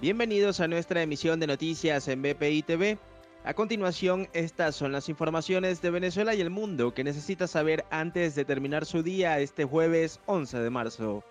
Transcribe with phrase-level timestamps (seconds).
[0.00, 2.96] Bienvenidos a nuestra emisión de noticias en BPI TV.
[3.44, 8.34] A continuación, estas son las informaciones de Venezuela y el mundo que necesita saber antes
[8.34, 11.22] de terminar su día este jueves 11 de marzo.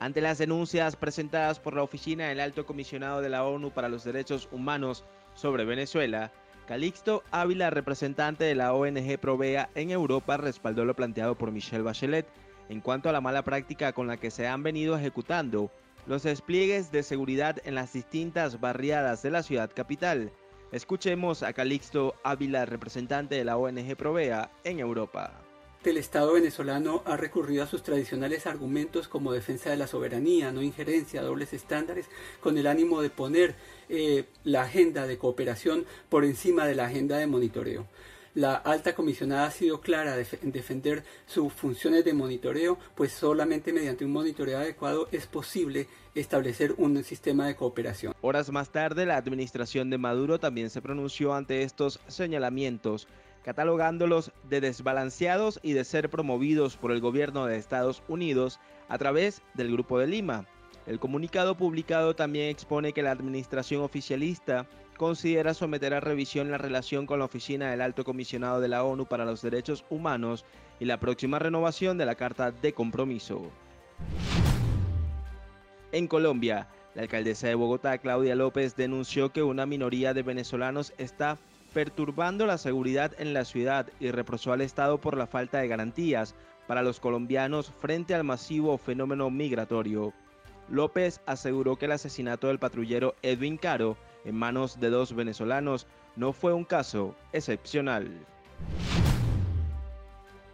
[0.00, 4.04] Ante las denuncias presentadas por la Oficina del Alto Comisionado de la ONU para los
[4.04, 5.02] Derechos Humanos
[5.34, 6.30] sobre Venezuela,
[6.68, 12.26] Calixto Ávila, representante de la ONG Provea en Europa, respaldó lo planteado por Michelle Bachelet
[12.68, 15.70] en cuanto a la mala práctica con la que se han venido ejecutando
[16.06, 20.32] los despliegues de seguridad en las distintas barriadas de la ciudad capital.
[20.72, 25.40] Escuchemos a Calixto Ávila, representante de la ONG Provea en Europa.
[25.84, 30.62] El Estado venezolano ha recurrido a sus tradicionales argumentos como defensa de la soberanía, no
[30.62, 32.08] injerencia, dobles estándares,
[32.40, 33.54] con el ánimo de poner
[33.90, 37.86] eh, la agenda de cooperación por encima de la agenda de monitoreo.
[38.34, 44.04] La alta comisionada ha sido clara en defender sus funciones de monitoreo, pues solamente mediante
[44.04, 48.12] un monitoreo adecuado es posible establecer un sistema de cooperación.
[48.22, 53.06] Horas más tarde, la administración de Maduro también se pronunció ante estos señalamientos,
[53.44, 59.42] catalogándolos de desbalanceados y de ser promovidos por el gobierno de Estados Unidos a través
[59.54, 60.48] del Grupo de Lima.
[60.86, 64.66] El comunicado publicado también expone que la administración oficialista
[64.98, 69.06] considera someter a revisión la relación con la Oficina del Alto Comisionado de la ONU
[69.06, 70.44] para los Derechos Humanos
[70.78, 73.50] y la próxima renovación de la Carta de Compromiso.
[75.90, 81.38] En Colombia, la alcaldesa de Bogotá, Claudia López, denunció que una minoría de venezolanos está
[81.72, 86.34] perturbando la seguridad en la ciudad y reprochó al Estado por la falta de garantías
[86.66, 90.12] para los colombianos frente al masivo fenómeno migratorio.
[90.68, 96.32] López aseguró que el asesinato del patrullero Edwin Caro en manos de dos venezolanos no
[96.32, 98.10] fue un caso excepcional.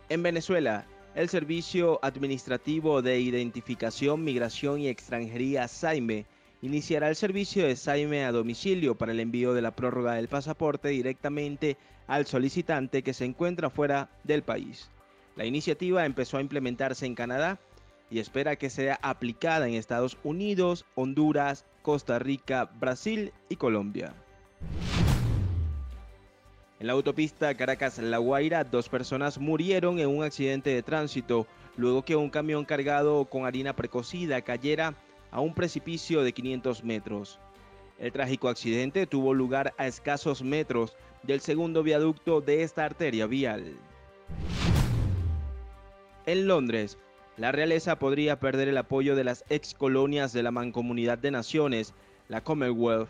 [0.09, 6.27] En Venezuela, el Servicio Administrativo de Identificación, Migración y Extranjería SAIME
[6.63, 10.89] iniciará el servicio de SAIME a domicilio para el envío de la prórroga del pasaporte
[10.89, 14.91] directamente al solicitante que se encuentra fuera del país.
[15.37, 17.59] La iniciativa empezó a implementarse en Canadá
[18.11, 24.15] y espera que sea aplicada en Estados Unidos, Honduras, Costa Rica, Brasil y Colombia.
[26.81, 32.17] En la autopista Caracas-La Guaira, dos personas murieron en un accidente de tránsito luego que
[32.17, 34.95] un camión cargado con harina precocida cayera
[35.31, 37.39] a un precipicio de 500 metros.
[37.99, 43.77] El trágico accidente tuvo lugar a escasos metros del segundo viaducto de esta arteria vial.
[46.25, 46.97] En Londres,
[47.41, 51.95] la realeza podría perder el apoyo de las ex colonias de la Mancomunidad de Naciones,
[52.29, 53.09] la Commonwealth,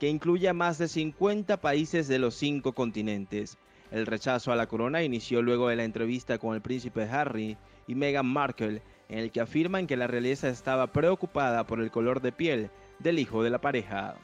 [0.00, 3.56] que incluye a más de 50 países de los cinco continentes.
[3.92, 7.56] El rechazo a la corona inició luego de la entrevista con el príncipe Harry
[7.86, 12.20] y Meghan Markle, en el que afirman que la realeza estaba preocupada por el color
[12.20, 14.16] de piel del hijo de la pareja.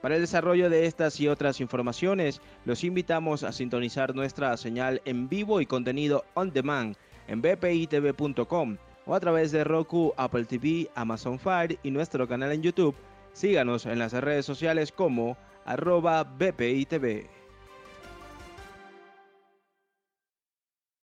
[0.00, 5.28] Para el desarrollo de estas y otras informaciones, los invitamos a sintonizar nuestra señal en
[5.28, 6.96] vivo y contenido on demand
[7.28, 12.62] en bpitv.com o a través de Roku, Apple TV, Amazon Fire y nuestro canal en
[12.62, 12.94] YouTube.
[13.32, 17.37] Síganos en las redes sociales como arroba bpitv.